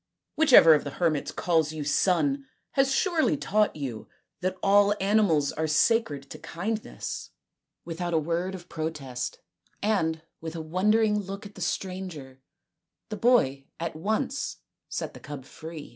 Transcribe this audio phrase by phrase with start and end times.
[0.33, 4.07] Whichever of the hermits calls you son has surely taught you
[4.39, 7.29] that all animals are sacred to kindness."
[7.85, 9.41] Without a word of protest
[9.79, 12.41] and with a wondering look at the stranger
[13.09, 14.57] the boy at once
[14.89, 15.89] set the cub free.